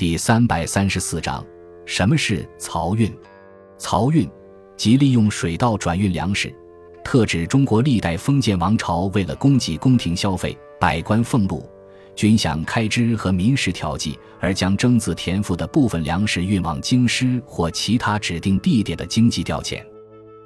[0.00, 1.44] 第三百三十四章，
[1.84, 3.14] 什么是漕运？
[3.78, 4.26] 漕运
[4.74, 6.50] 即利用水道转运粮食，
[7.04, 11.68] 特指中国历代封建王朝为了供给宫廷消费、百官俸禄、
[12.16, 19.84] 军饷开支和民事调剂而将征自田赋的部分粮食运往京师或其他指定地点的经济调遣。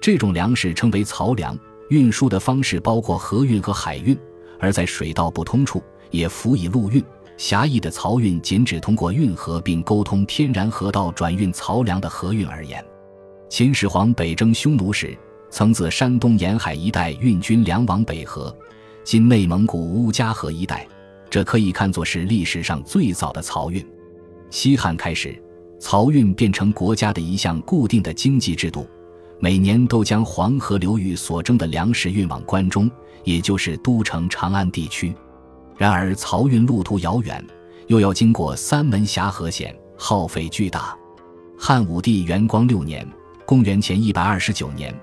[0.00, 1.58] 这种粮食称为漕粮。
[1.88, 4.16] 运输的方式包括河运和海运，
[4.60, 5.82] 而在水道不通处
[6.12, 7.04] 也辅以陆运。
[7.40, 12.84] 狭义的漕运仅指通过运河并沟通天然河道转运漕粮的河运而言。
[13.48, 15.16] 秦始皇北征匈奴时，
[15.48, 18.54] 曾自山东沿海一带运军粮往北河，
[19.02, 20.86] 今内蒙古乌家河一带，
[21.30, 23.82] 这可以看作是历史上最早的漕运。
[24.50, 25.34] 西汉开始，
[25.80, 28.86] 漕运变成国家的一项固定的经济制度。
[29.38, 32.90] 每年都将黄河流域所征的粮食运往关中，
[33.24, 35.14] 也就是都城长安地区。
[35.80, 37.42] 然而，漕运路途遥远，
[37.86, 40.94] 又要经过三门峡河险，耗费巨大。
[41.58, 43.08] 汉武帝元光六年
[43.46, 44.94] （公元前一百二十九年），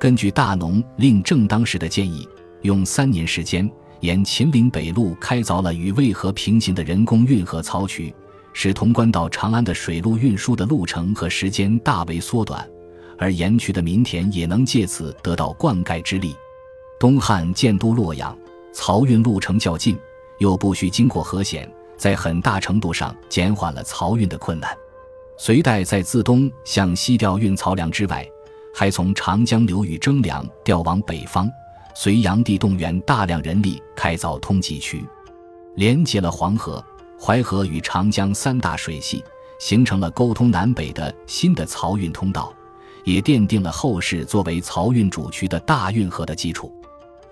[0.00, 2.26] 根据大农令正当时的建议，
[2.62, 8.10] 用三年时间，沿秦岭北路开凿了与渭河平行的人工运河漕渠，
[8.54, 12.66] 使潼关到长安的水路运输的路程和时间大为缩短。
[13.18, 16.34] 而沿渠的民田也能借此得到灌溉之力。
[16.98, 18.34] 东汉建都洛阳，
[18.74, 19.94] 漕运路程较近，
[20.42, 24.76] 又不需经过河险，在很大程度上减缓了漕运的困难。
[25.38, 28.28] 隋代在自东向西调运漕粮之外，
[28.74, 31.48] 还从长江流域征粮调往北方。
[31.94, 35.04] 隋炀帝动员大量人力开凿通济渠，
[35.76, 36.84] 连接了黄河、
[37.20, 39.22] 淮河与长江三大水系，
[39.60, 42.52] 形成了沟通南北的新的漕运通道。
[43.04, 46.72] 也奠定了后世作为漕运主渠的大运河的基础。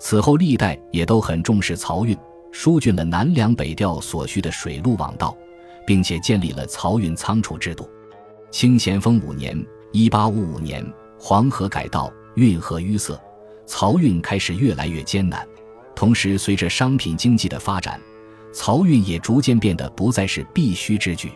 [0.01, 2.17] 此后历代也都很重视漕运，
[2.53, 5.37] 疏浚了南粮北调所需的水路网道，
[5.87, 7.89] 并且建立了漕运仓储制度。
[8.51, 9.57] 清咸丰五年
[9.93, 10.85] （一八五五年），
[11.19, 13.19] 黄河改道，运河淤塞，
[13.67, 15.47] 漕运开始越来越艰难。
[15.95, 18.01] 同时，随着商品经济的发展，
[18.53, 21.31] 漕运也逐渐变得不再是必须之举。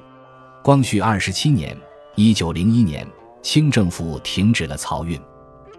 [0.62, 1.76] 光绪二十七年
[2.16, 3.06] （一九零一年）。
[3.44, 5.20] 清政府停止了漕运，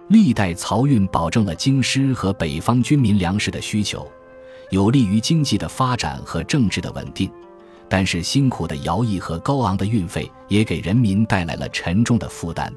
[0.10, 4.08] 历代漕运保证了京师和北方军民粮食的需求，
[4.70, 7.30] 有利于经济的发展和政治的稳定。
[7.88, 12.74] 但是，辛苦的徭役和高昂的运费也给人民带来了沉重的负担。